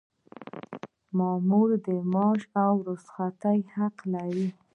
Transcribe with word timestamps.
مامور 1.17 1.69
د 1.85 1.87
معاش 2.11 2.41
او 2.65 2.73
رخصتۍ 2.89 3.59
حق 3.73 3.97
لري. 4.13 4.47